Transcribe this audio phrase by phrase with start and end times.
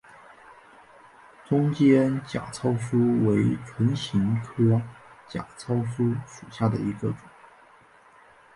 [1.45, 4.81] 中间假糙苏为唇形科
[5.27, 7.15] 假糙苏属下的一个种。